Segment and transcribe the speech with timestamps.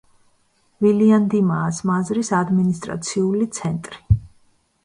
[0.85, 4.21] ვილიანდიმაას მაზრის ადმინისტრაციული ცენტრი.